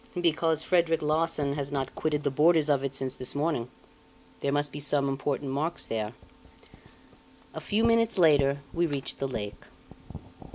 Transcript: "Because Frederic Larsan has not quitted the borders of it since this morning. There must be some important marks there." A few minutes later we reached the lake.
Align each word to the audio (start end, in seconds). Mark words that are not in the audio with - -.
"Because 0.19 0.63
Frederic 0.63 1.03
Larsan 1.03 1.53
has 1.53 1.71
not 1.71 1.93
quitted 1.93 2.23
the 2.23 2.31
borders 2.31 2.69
of 2.69 2.83
it 2.83 2.95
since 2.95 3.13
this 3.13 3.35
morning. 3.35 3.69
There 4.39 4.51
must 4.51 4.71
be 4.71 4.79
some 4.79 5.07
important 5.07 5.51
marks 5.51 5.85
there." 5.85 6.13
A 7.53 7.61
few 7.61 7.83
minutes 7.83 8.17
later 8.17 8.61
we 8.73 8.87
reached 8.87 9.19
the 9.19 9.27
lake. 9.27 9.65